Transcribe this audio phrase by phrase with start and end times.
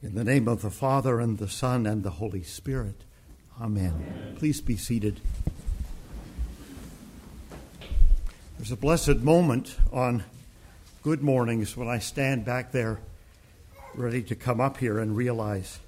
[0.00, 3.02] In the name of the Father, and the Son, and the Holy Spirit.
[3.60, 3.94] Amen.
[3.96, 4.36] Amen.
[4.38, 5.20] Please be seated.
[8.56, 10.22] There's a blessed moment on
[11.02, 13.00] good mornings when I stand back there
[13.92, 15.80] ready to come up here and realize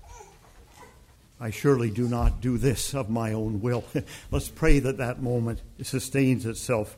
[1.38, 3.84] I surely do not do this of my own will.
[4.32, 6.96] Let's pray that that moment sustains itself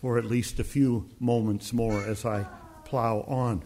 [0.00, 2.46] for at least a few moments more as I
[2.84, 3.64] plow on.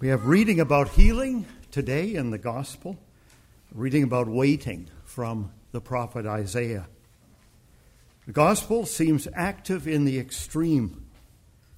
[0.00, 2.98] We have reading about healing today in the gospel,
[3.72, 6.88] reading about waiting from the prophet Isaiah.
[8.26, 11.06] The gospel seems active in the extreme.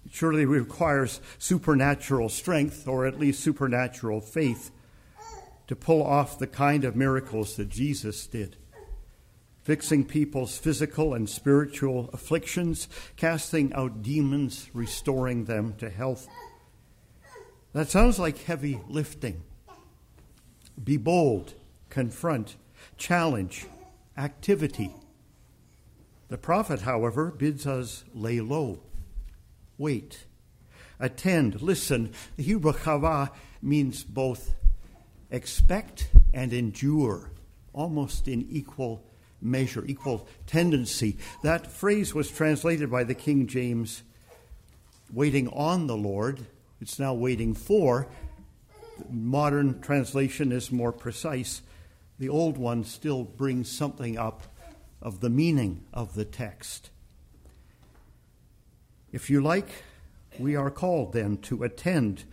[0.07, 4.71] It surely requires supernatural strength, or at least supernatural faith,
[5.67, 8.57] to pull off the kind of miracles that Jesus did
[9.63, 12.87] fixing people's physical and spiritual afflictions,
[13.17, 16.29] casting out demons, restoring them to health.
[17.77, 19.43] That sounds like heavy lifting.
[20.83, 21.53] Be bold,
[21.91, 22.57] confront,
[22.97, 23.67] challenge,
[24.17, 24.95] activity.
[26.29, 28.79] The prophet, however, bids us lay low,
[29.77, 30.25] wait,
[30.99, 32.15] attend, listen.
[32.39, 33.29] The Hebrew chava
[33.61, 34.55] means both
[35.31, 37.31] expect and endure,
[37.75, 39.05] almost in equal
[39.43, 41.19] measure, equal tendency.
[41.43, 44.03] That phrase was translated by the King James
[45.13, 46.47] waiting on the Lord
[46.81, 48.09] it's now waiting for.
[49.11, 51.63] Modern translation is more precise.
[52.19, 54.43] The old one still brings something up
[55.03, 56.91] of the meaning of the text.
[59.13, 59.69] If you like,
[60.39, 62.25] we are called then to attend,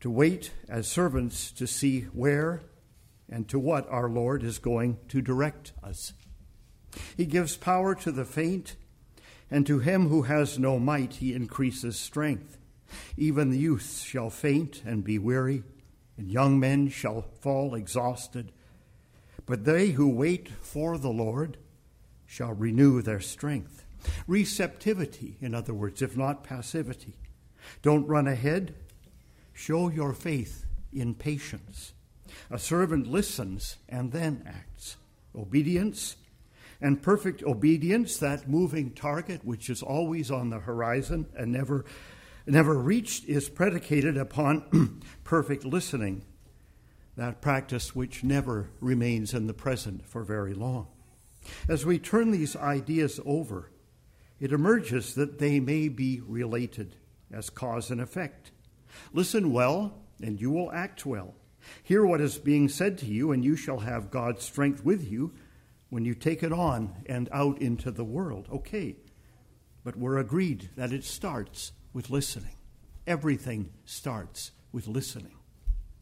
[0.00, 2.62] to wait as servants to see where
[3.28, 6.12] and to what our Lord is going to direct us.
[7.16, 8.74] He gives power to the faint,
[9.50, 12.58] and to him who has no might, he increases strength.
[13.16, 15.62] Even the youth shall faint and be weary,
[16.16, 18.52] and young men shall fall exhausted.
[19.46, 21.56] But they who wait for the Lord
[22.26, 23.84] shall renew their strength.
[24.26, 27.16] Receptivity, in other words, if not passivity.
[27.82, 28.74] Don't run ahead.
[29.52, 31.92] Show your faith in patience.
[32.50, 34.96] A servant listens and then acts.
[35.34, 36.16] Obedience
[36.80, 41.84] and perfect obedience, that moving target which is always on the horizon and never
[42.46, 46.24] never reached is predicated upon perfect listening,
[47.16, 50.88] that practice which never remains in the present for very long.
[51.68, 53.70] As we turn these ideas over,
[54.38, 56.96] it emerges that they may be related
[57.32, 58.52] as cause and effect.
[59.12, 61.34] Listen well, and you will act well.
[61.82, 65.32] Hear what is being said to you, and you shall have God's strength with you
[65.90, 68.48] when you take it on and out into the world.
[68.50, 68.96] Okay,
[69.84, 72.56] but we're agreed that it starts with listening.
[73.06, 75.36] Everything starts with listening.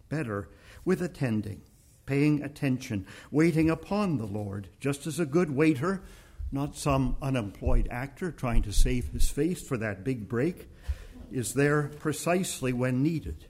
[0.09, 0.49] Better,
[0.85, 1.63] with attending,
[2.07, 6.03] paying attention, waiting upon the Lord, just as a good waiter,
[6.51, 10.69] not some unemployed actor trying to save his face for that big break,
[11.31, 13.47] is there precisely when needed,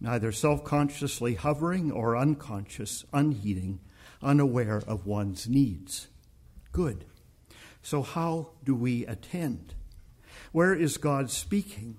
[0.00, 3.80] neither self consciously hovering or unconscious, unheeding,
[4.22, 6.08] unaware of one's needs.
[6.72, 7.04] Good.
[7.82, 9.74] So, how do we attend?
[10.52, 11.96] Where is God speaking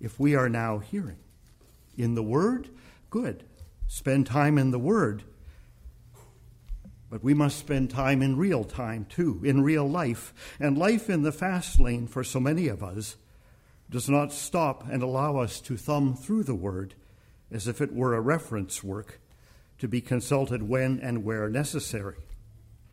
[0.00, 1.18] if we are now hearing?
[1.96, 2.68] In the Word?
[3.10, 3.44] Good.
[3.86, 5.22] Spend time in the Word.
[7.08, 10.34] But we must spend time in real time, too, in real life.
[10.58, 13.16] And life in the fast lane for so many of us
[13.88, 16.94] does not stop and allow us to thumb through the Word
[17.52, 19.20] as if it were a reference work
[19.78, 22.16] to be consulted when and where necessary,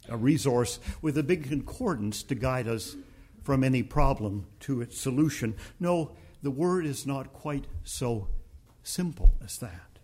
[0.07, 2.95] a resource with a big concordance to guide us
[3.43, 5.55] from any problem to its solution.
[5.79, 6.11] No,
[6.41, 8.27] the word is not quite so
[8.83, 9.99] simple as that.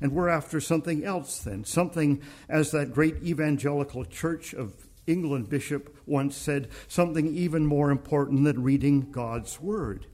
[0.00, 4.74] And we're after something else then, something, as that great evangelical church of
[5.06, 10.06] England bishop once said, something even more important than reading God's word.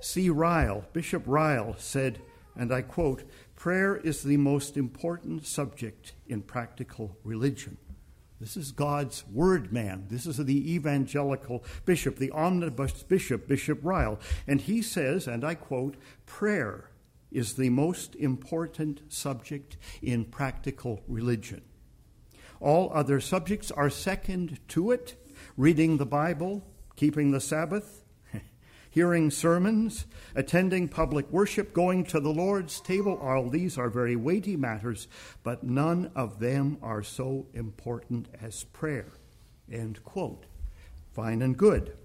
[0.00, 0.30] C.
[0.30, 2.20] Ryle, Bishop Ryle, said,
[2.56, 3.24] and I quote,
[3.56, 7.76] prayer is the most important subject in practical religion.
[8.40, 10.06] This is God's word man.
[10.10, 14.18] This is the evangelical bishop, the omnibus bishop, Bishop Ryle.
[14.46, 15.96] And he says, and I quote,
[16.26, 16.90] prayer
[17.30, 21.62] is the most important subject in practical religion.
[22.60, 25.16] All other subjects are second to it
[25.56, 26.64] reading the Bible,
[26.96, 28.03] keeping the Sabbath,
[28.94, 30.06] hearing sermons,
[30.36, 35.08] attending public worship, going to the Lord's table, all these are very weighty matters,
[35.42, 39.08] but none of them are so important as prayer.
[39.68, 40.46] End quote.
[41.12, 41.96] Fine and good.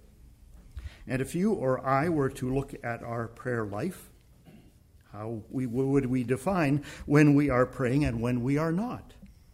[1.06, 4.10] And if you or I were to look at our prayer life,
[5.12, 9.14] How we, would we define when we are praying and when we are not?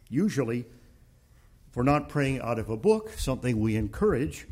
[0.09, 0.59] Usually,
[1.69, 4.47] if we're not praying out of a book, something we encourage,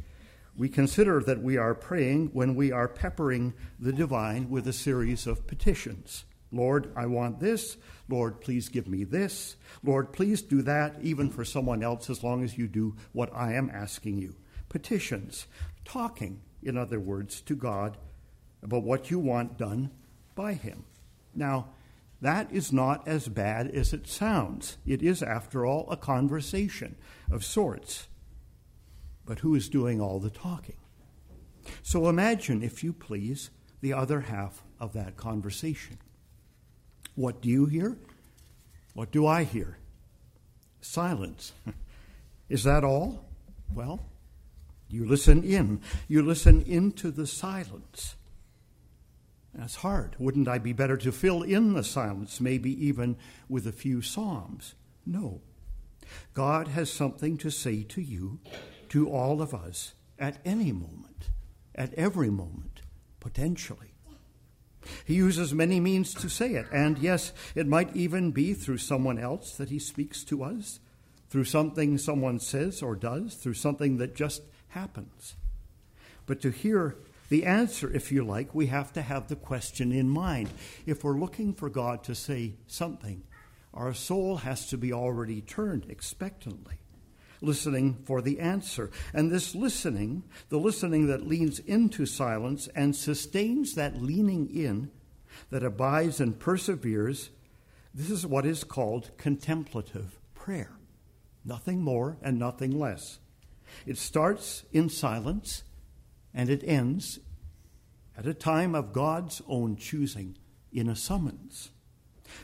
[0.55, 5.25] we consider that we are praying when we are peppering the divine with a series
[5.25, 6.25] of petitions.
[6.51, 7.77] Lord, I want this.
[8.07, 9.55] Lord, please give me this.
[9.83, 13.53] Lord, please do that, even for someone else, as long as you do what I
[13.53, 14.35] am asking you.
[14.69, 15.47] Petitions,
[15.83, 17.97] talking, in other words, to God
[18.61, 19.89] about what you want done
[20.35, 20.85] by Him.
[21.33, 21.69] Now,
[22.21, 24.77] that is not as bad as it sounds.
[24.85, 26.95] It is, after all, a conversation
[27.31, 28.07] of sorts.
[29.25, 30.77] But who is doing all the talking?
[31.81, 33.49] So imagine, if you please,
[33.81, 35.97] the other half of that conversation.
[37.15, 37.97] What do you hear?
[38.93, 39.77] What do I hear?
[40.81, 41.53] Silence.
[42.49, 43.25] Is that all?
[43.73, 44.05] Well,
[44.89, 45.81] you listen in.
[46.07, 48.15] You listen into the silence.
[49.53, 50.15] That's hard.
[50.19, 53.17] Wouldn't I be better to fill in the silence, maybe even
[53.47, 54.75] with a few psalms?
[55.05, 55.41] No.
[56.33, 58.39] God has something to say to you,
[58.93, 61.31] to all of us, at any moment,
[61.73, 62.81] at every moment,
[63.19, 63.95] potentially.
[65.03, 69.17] He uses many means to say it, and yes, it might even be through someone
[69.17, 70.79] else that he speaks to us,
[71.31, 75.37] through something someone says or does, through something that just happens.
[76.27, 76.95] But to hear
[77.29, 80.51] the answer, if you like, we have to have the question in mind.
[80.85, 83.23] If we're looking for God to say something,
[83.73, 86.75] our soul has to be already turned expectantly,
[87.43, 88.89] listening for the answer.
[89.13, 94.91] And this listening, the listening that leans into silence and sustains that leaning in,
[95.49, 97.29] that abides and perseveres,
[97.93, 100.71] this is what is called contemplative prayer.
[101.45, 103.19] Nothing more and nothing less.
[103.85, 105.63] It starts in silence
[106.33, 107.19] and it ends
[108.17, 110.37] at a time of God's own choosing
[110.71, 111.71] in a summons.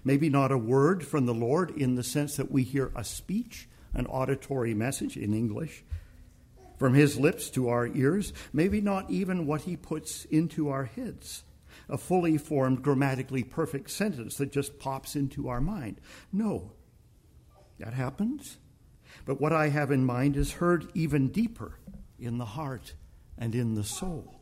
[0.04, 3.69] Maybe not a word from the Lord in the sense that we hear a speech,
[3.94, 5.84] an auditory message in English,
[6.78, 11.44] from his lips to our ears, maybe not even what he puts into our heads,
[11.90, 16.00] a fully formed, grammatically perfect sentence that just pops into our mind.
[16.32, 16.72] No,
[17.80, 18.58] that happens.
[19.26, 21.80] But what I have in mind is heard even deeper
[22.18, 22.94] in the heart
[23.38, 24.40] and in the soul.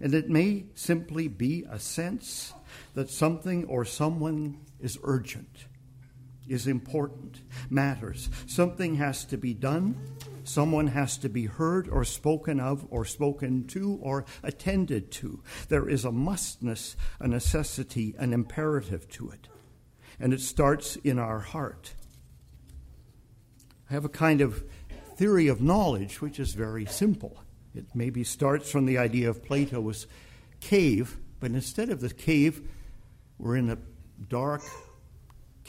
[0.00, 2.52] And it may simply be a sense
[2.94, 5.66] that something or someone is urgent,
[6.48, 7.40] is important,
[7.70, 8.28] matters.
[8.46, 9.96] Something has to be done,
[10.44, 15.42] someone has to be heard or spoken of or spoken to or attended to.
[15.68, 19.48] There is a mustness, a necessity, an imperative to it.
[20.18, 21.94] And it starts in our heart.
[23.90, 24.64] I have a kind of
[25.16, 27.42] theory of knowledge which is very simple.
[27.74, 30.06] It maybe starts from the idea of Plato's
[30.60, 32.62] cave, but instead of the cave,
[33.38, 33.78] we're in a
[34.28, 34.62] dark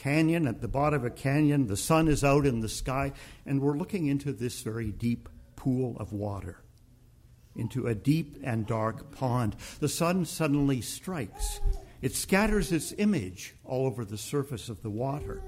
[0.08, 1.66] canyon, at the bottom of a canyon.
[1.66, 3.12] The sun is out in the sky,
[3.44, 6.62] and we're looking into this very deep pool of water,
[7.54, 9.56] into a deep and dark pond.
[9.80, 11.60] The sun suddenly strikes,
[12.00, 15.42] it scatters its image all over the surface of the water,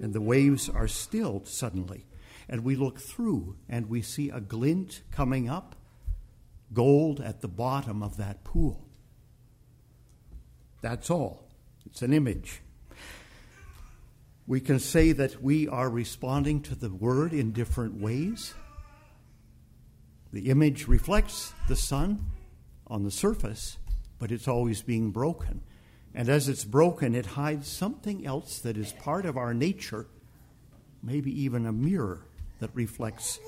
[0.00, 2.06] and the waves are stilled suddenly
[2.48, 5.74] and we look through and we see a glint coming up,
[6.72, 8.86] gold at the bottom of that pool.
[10.80, 11.48] That's all.
[11.86, 12.60] It's an image.
[14.46, 18.54] We can say that we are responding to the word in different ways.
[20.32, 22.26] The image reflects the sun
[22.86, 23.78] on the surface,
[24.18, 25.62] but it's always being broken.
[26.14, 30.06] And as it's broken, it hides something else that is part of our nature,
[31.02, 32.26] maybe even a mirror
[32.60, 33.40] that reflects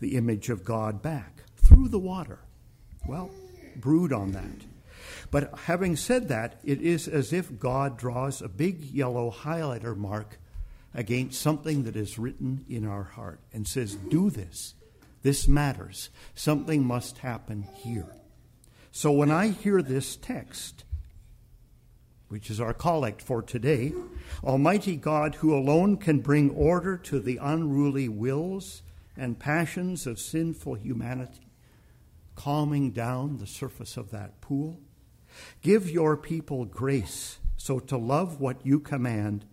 [0.00, 2.40] the image of God back through the water.
[3.06, 3.30] Well,
[3.76, 4.75] brood on that.
[5.30, 10.38] But having said that, it is as if God draws a big yellow highlighter mark
[10.94, 14.74] against something that is written in our heart and says, Do this.
[15.22, 16.10] This matters.
[16.34, 18.14] Something must happen here.
[18.92, 20.84] So when I hear this text,
[22.28, 23.92] which is our collect for today,
[24.42, 28.82] Almighty God, who alone can bring order to the unruly wills
[29.16, 31.50] and passions of sinful humanity,
[32.34, 34.80] calming down the surface of that pool,
[35.62, 39.44] give your people grace so to love what you command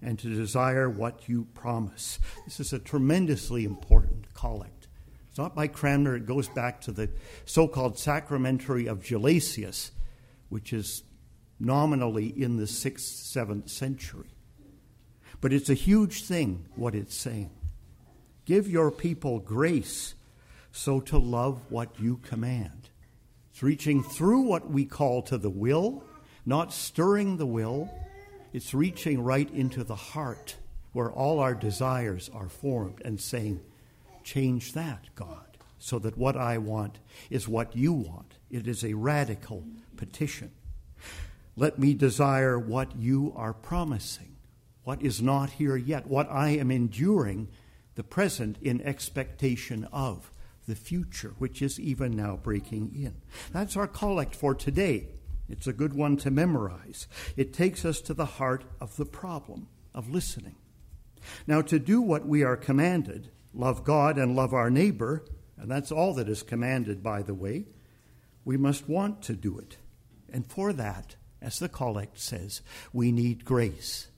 [0.00, 2.18] and to desire what you promise.
[2.44, 4.88] This is a tremendously important collect.
[5.28, 7.08] It's not by Cranmer, it goes back to the
[7.46, 9.92] so called sacramentary of Gelasius,
[10.48, 11.04] which is
[11.58, 14.28] nominally in the 6th, 7th century.
[15.40, 17.50] But it's a huge thing what it's saying.
[18.44, 20.14] Give your people grace
[20.72, 22.81] so to love what you command.
[23.52, 26.02] It's reaching through what we call to the will,
[26.46, 27.90] not stirring the will,
[28.54, 30.56] it's reaching right into the heart
[30.92, 33.60] where all our desires are formed and saying,
[34.24, 38.38] Change that, God, so that what I want is what you want.
[38.50, 39.64] It is a radical
[39.96, 40.52] petition.
[41.54, 44.36] Let me desire what you are promising,
[44.84, 47.48] what is not here yet, what I am enduring,
[47.96, 50.31] the present in expectation of
[50.66, 53.14] the future, which is even now breaking in.
[53.52, 55.08] That's our collect for today.
[55.48, 57.08] It's a good one to memorize.
[57.36, 60.56] It takes us to the heart of the problem of listening.
[61.46, 65.24] Now, to do what we are commanded, love God and love our neighbor,
[65.56, 67.66] and that's all that is commanded, by the way,
[68.44, 69.76] we must want to do it.
[70.32, 74.08] And for that, as the collect says, we need grace.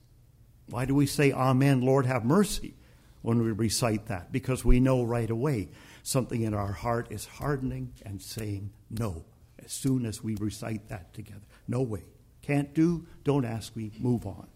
[0.67, 2.75] Why do we say, Amen, Lord, have mercy,
[3.21, 4.31] when we recite that?
[4.31, 5.69] Because we know right away
[6.05, 9.25] something in our heart is hardening and saying no
[9.63, 11.41] as soon as we recite that together.
[11.67, 12.03] No way.
[12.43, 14.47] Can't do, don't ask me, move on.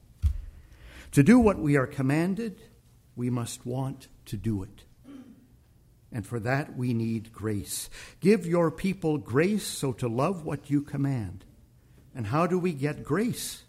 [1.14, 2.62] To do what we are commanded,
[3.16, 4.84] we must want to do it.
[6.12, 7.90] And for that we need grace.
[8.20, 11.46] Give your people grace so to love what you command.
[12.14, 13.64] And how do we get grace?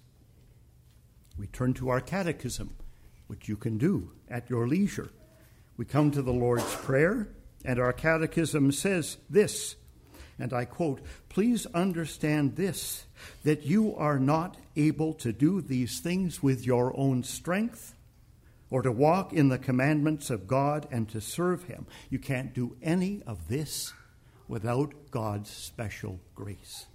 [1.38, 2.76] We turn to our catechism,
[3.26, 5.10] which you can do at your leisure.
[5.78, 7.28] We come to the Lord's Prayer,
[7.64, 9.76] and our catechism says this
[10.40, 13.04] and I quote, Please understand this,
[13.44, 17.94] that you are not able to do these things with your own strength
[18.70, 21.86] or to walk in the commandments of God and to serve Him.
[22.08, 23.92] You can't do any of this
[24.48, 26.86] without God's special grace.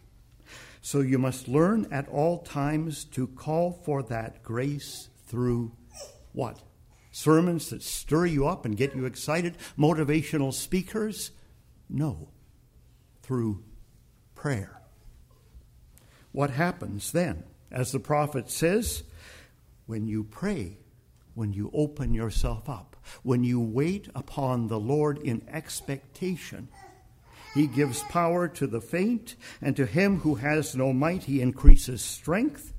[0.81, 5.71] So you must learn at all times to call for that grace through
[6.33, 6.61] what?
[7.15, 9.55] Sermons that stir you up and get you excited?
[9.79, 11.31] Motivational speakers?
[11.87, 12.27] No
[13.21, 13.63] through
[14.35, 14.81] prayer.
[16.33, 17.45] What happens then?
[17.71, 19.03] As the prophet says,
[19.85, 20.77] when you pray,
[21.35, 26.67] when you open yourself up, when you wait upon the Lord in expectation,
[27.53, 32.01] he gives power to the faint, and to him who has no might, he increases
[32.01, 32.73] strength.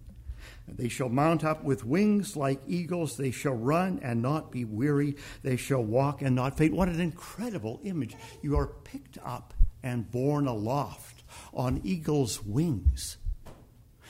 [0.69, 3.17] They shall mount up with wings like eagles.
[3.17, 5.17] They shall run and not be weary.
[5.43, 6.75] They shall walk and not faint.
[6.75, 8.17] What an incredible image.
[8.43, 11.23] You are picked up and borne aloft
[11.55, 13.17] on eagle's wings.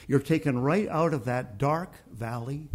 [0.07, 2.71] You're taken right out of that dark valley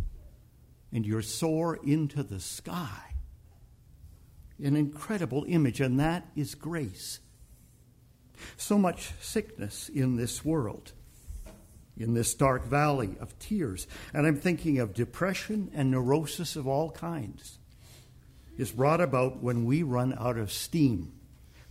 [0.92, 3.16] and you're soar into the sky.
[4.64, 7.20] An incredible image, and that is grace.
[8.58, 10.94] So much sickness in this world,
[12.02, 16.92] in this dark valley of tears, and I'm thinking of depression and neurosis of all
[16.92, 17.60] kinds,
[18.58, 21.14] is brought about when we run out of steam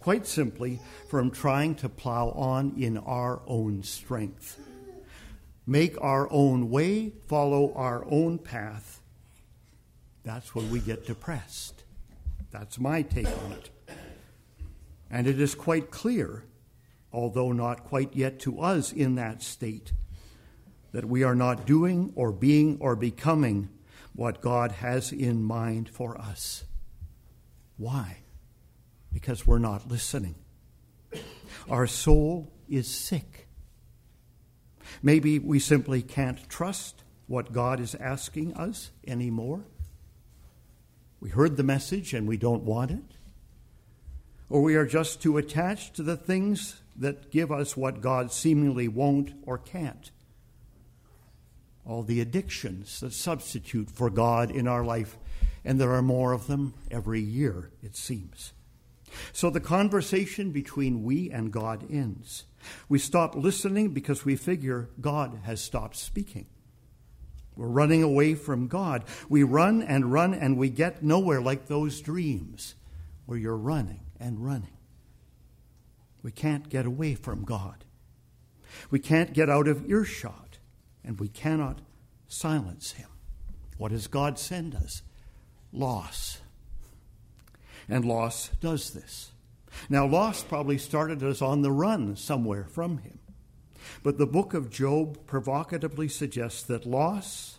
[0.01, 4.59] quite simply from trying to plow on in our own strength.
[5.67, 9.01] Make our own way, follow our own path.
[10.25, 11.85] That's when we get depressed.
[12.51, 13.71] That's my take on it.
[15.11, 16.45] And it is quite clear,
[17.13, 19.93] although not quite yet to us in that state,
[20.93, 23.69] that we are not doing or being or becoming
[24.15, 26.65] what God has in mind for us.
[27.77, 28.21] Why?
[29.13, 30.35] because we're not listening.
[31.69, 33.49] Our soul is sick.
[35.03, 39.65] Maybe we simply can't trust what God is asking us anymore.
[41.21, 43.05] We heard the message and we don't want it.
[44.49, 48.89] Or we are just too attached to the things that give us what God seemingly
[48.89, 50.11] won't or can't.
[51.91, 55.19] All the addictions that substitute for God in our life,
[55.65, 58.53] and there are more of them every year, it seems.
[59.33, 62.45] So the conversation between we and God ends.
[62.89, 66.47] We stop listening because we figure God has stopped speaking.
[67.57, 69.03] We're running away from God.
[69.29, 72.77] We run and run and we get nowhere like those dreams
[73.27, 74.79] where you're running and running.
[76.23, 77.85] We can't get away from God.
[78.93, 80.50] We can't get out of earshot
[81.04, 81.80] and we cannot
[82.28, 83.09] silence Him.
[83.78, 85.02] What does God send us?
[85.73, 86.40] Loss
[87.90, 89.33] and loss does this.
[89.88, 93.19] Now, loss probably started us on the run somewhere from him.
[94.02, 97.59] But the book of Job provocatively suggests that loss,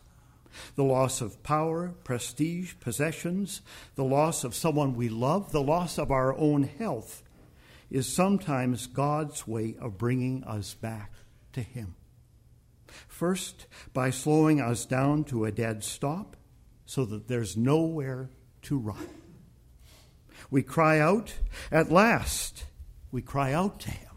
[0.76, 3.62] the loss of power, prestige, possessions,
[3.96, 7.24] the loss of someone we love, the loss of our own health,
[7.90, 11.12] is sometimes God's way of bringing us back
[11.54, 11.96] to Him.
[13.22, 16.36] First, by slowing us down to a dead stop
[16.88, 18.32] so that there's nowhere
[18.64, 19.08] to run.
[20.50, 21.36] We cry out,
[21.72, 22.64] at last,
[23.12, 24.10] we cry out to Him.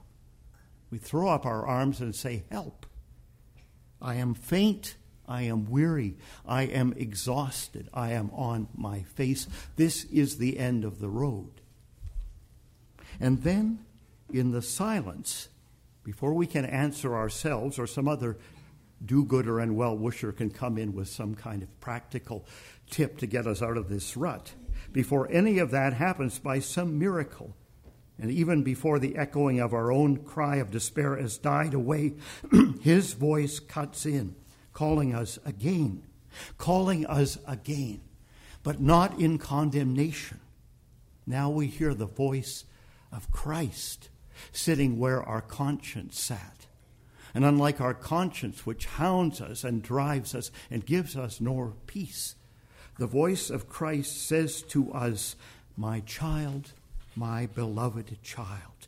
[0.91, 2.87] We throw up our arms and say, Help.
[4.01, 4.97] I am faint.
[5.29, 6.17] I am weary.
[6.47, 7.91] I am exhausted.
[7.93, 9.47] I am on my face.
[9.77, 11.61] This is the end of the road.
[13.21, 13.85] And then,
[14.33, 15.51] in the silence,
[16.05, 18.39] before we can answer ourselves or some other
[19.05, 22.47] do gooder and well wisher can come in with some kind of practical
[22.91, 24.53] tip to get us out of this rut,
[24.93, 27.55] before any of that happens by some miracle,
[28.19, 32.15] and even before the echoing of our own cry of despair has died away,
[32.81, 34.37] his voice cuts in,
[34.73, 36.05] calling us again,
[36.59, 38.01] calling us again,
[38.63, 40.41] but not in condemnation.
[41.27, 42.65] Now we hear the voice
[43.11, 44.11] of Christ
[44.53, 46.67] sitting where our conscience sat.
[47.35, 52.37] And unlike our conscience, which hounds us and drives us and gives us no peace,
[52.97, 55.35] the voice of Christ says to us,
[55.77, 56.73] My child,
[57.17, 58.87] my beloved child,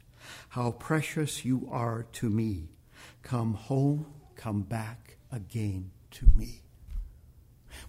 [0.51, 2.69] how precious you are to me.
[3.23, 6.63] Come home, come back again to me.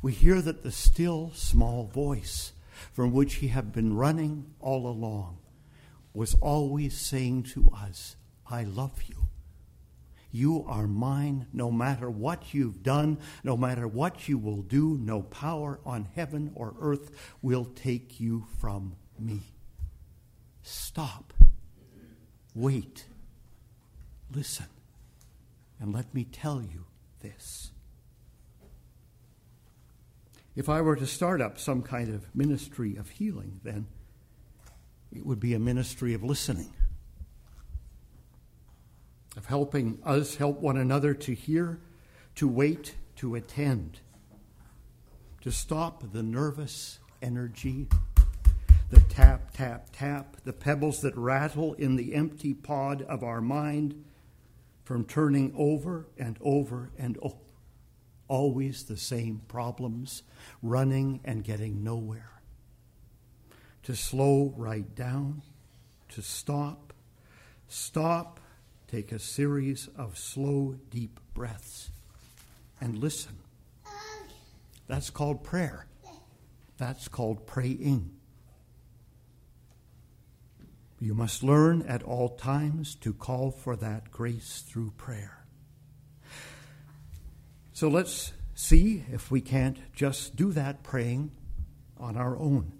[0.01, 2.53] We hear that the still small voice
[2.93, 5.37] from which he had been running all along
[6.13, 8.15] was always saying to us,
[8.49, 9.26] I love you.
[10.37, 14.95] You are mine no matter what you've done, no matter what you will do.
[15.01, 17.09] No power on heaven or earth
[17.41, 19.41] will take you from me.
[20.61, 21.33] Stop.
[22.53, 23.07] Wait.
[24.31, 24.67] Listen.
[25.79, 26.85] And let me tell you
[27.21, 27.71] this.
[30.55, 33.87] If I were to start up some kind of ministry of healing, then
[35.11, 36.71] it would be a ministry of listening,
[39.37, 41.79] of helping us help one another to hear,
[42.35, 43.99] to wait, to attend,
[45.41, 47.87] to stop the nervous energy,
[48.89, 54.03] the tap, tap, tap, the pebbles that rattle in the empty pod of our mind
[54.83, 57.35] from turning over and over and over.
[58.27, 60.23] Always the same problems,
[60.61, 62.37] running and getting nowhere
[63.87, 65.41] to slow right down,
[66.09, 66.91] to stop,
[67.69, 68.41] stop,
[68.87, 71.91] take a series of slow, deep breaths,
[72.79, 73.37] and listen.
[74.87, 75.87] That's called prayer.
[76.77, 78.11] That's called praying.
[80.99, 85.45] You must learn at all times to call for that grace through prayer.
[87.73, 91.31] So let's see if we can't just do that praying
[91.99, 92.71] on our own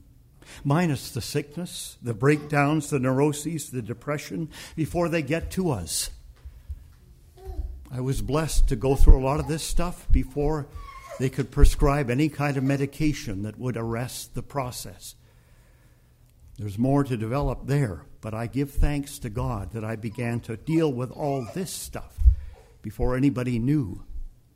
[0.63, 6.09] minus the sickness, the breakdowns, the neuroses, the depression, before they get to us.
[7.91, 10.67] I was blessed to go through a lot of this stuff before
[11.19, 15.15] they could prescribe any kind of medication that would arrest the process.
[16.57, 20.57] There's more to develop there, but I give thanks to God that I began to
[20.57, 22.17] deal with all this stuff
[22.81, 24.03] before anybody knew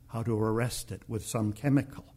[0.08, 2.11] how to arrest it with some chemical.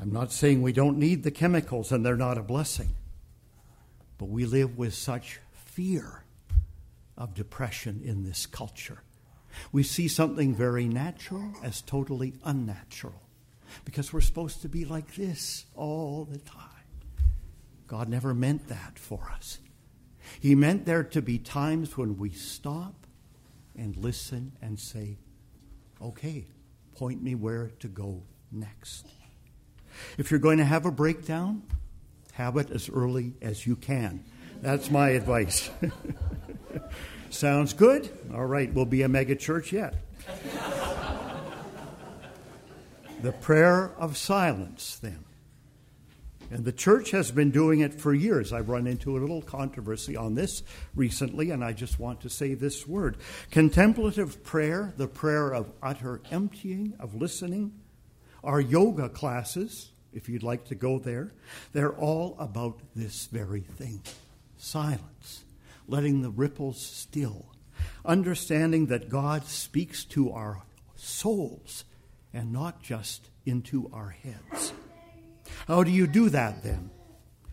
[0.00, 2.88] I'm not saying we don't need the chemicals and they're not a blessing,
[4.16, 6.24] but we live with such fear
[7.18, 9.02] of depression in this culture.
[9.72, 13.20] We see something very natural as totally unnatural
[13.84, 16.66] because we're supposed to be like this all the time.
[17.86, 19.58] God never meant that for us.
[20.40, 23.06] He meant there to be times when we stop
[23.76, 25.18] and listen and say,
[26.00, 26.46] okay,
[26.94, 29.06] point me where to go next.
[30.18, 31.62] If you're going to have a breakdown,
[32.32, 34.24] have it as early as you can.
[34.62, 35.70] That's my advice.
[37.30, 38.10] Sounds good?
[38.34, 39.94] All right, we'll be a mega church yet.
[43.22, 45.24] the prayer of silence, then.
[46.50, 48.52] And the church has been doing it for years.
[48.52, 50.64] I've run into a little controversy on this
[50.96, 53.18] recently, and I just want to say this word.
[53.52, 57.79] Contemplative prayer, the prayer of utter emptying, of listening,
[58.42, 61.32] our yoga classes, if you'd like to go there,
[61.72, 64.00] they're all about this very thing
[64.56, 65.44] silence,
[65.88, 67.46] letting the ripples still,
[68.04, 70.62] understanding that God speaks to our
[70.96, 71.84] souls
[72.34, 74.72] and not just into our heads.
[75.66, 76.90] How do you do that then?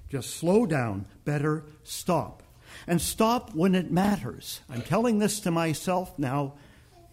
[0.10, 2.43] Just slow down, better stop.
[2.86, 4.62] And stop when it matters.
[4.69, 6.54] I'm telling this to myself now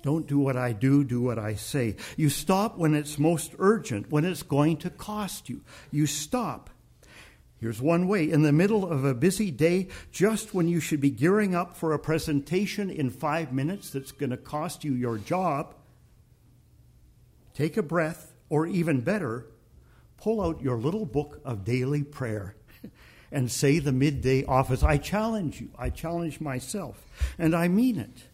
[0.05, 1.97] don't do what I do, do what I say.
[2.19, 5.63] You stop when it's most urgent, when it's going to cost you.
[5.91, 6.69] You stop.
[7.59, 11.09] Here's one way in the middle of a busy day, just when you should be
[11.09, 15.75] gearing up for a presentation in five minutes that's going to cost you your job,
[17.55, 19.47] take a breath, or even better,
[20.19, 22.57] pull out your little book of daily prayer
[23.33, 24.83] and say the midday office.
[24.83, 27.07] I challenge you, I challenge myself,
[27.39, 28.25] and I mean it.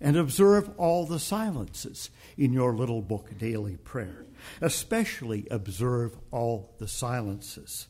[0.00, 4.26] And observe all the silences in your little book, Daily Prayer.
[4.60, 7.88] Especially observe all the silences.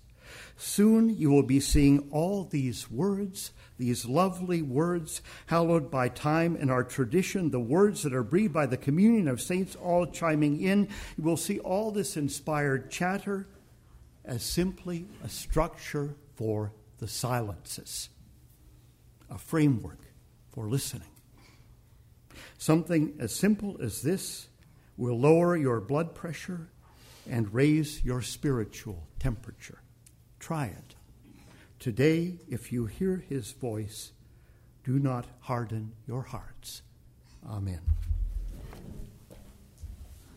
[0.56, 6.70] Soon you will be seeing all these words, these lovely words, hallowed by time and
[6.70, 10.88] our tradition, the words that are breathed by the communion of saints all chiming in.
[11.16, 13.46] You will see all this inspired chatter
[14.24, 18.08] as simply a structure for the silences,
[19.30, 20.00] a framework
[20.50, 21.15] for listening.
[22.58, 24.48] Something as simple as this
[24.96, 26.68] will lower your blood pressure
[27.28, 29.82] and raise your spiritual temperature.
[30.38, 30.94] Try it.
[31.78, 34.12] Today, if you hear his voice,
[34.84, 36.82] do not harden your hearts.
[37.46, 37.80] Amen.